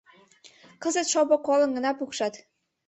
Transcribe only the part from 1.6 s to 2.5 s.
гына пукшат.